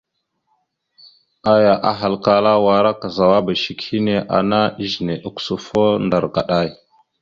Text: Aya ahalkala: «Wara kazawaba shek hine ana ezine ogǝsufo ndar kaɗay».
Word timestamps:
Aya 1.55 1.73
ahalkala: 1.91 2.51
«Wara 2.65 2.91
kazawaba 3.01 3.51
shek 3.63 3.79
hine 3.87 4.15
ana 4.37 4.59
ezine 4.83 5.15
ogǝsufo 5.27 5.83
ndar 6.05 6.25
kaɗay». 6.35 6.69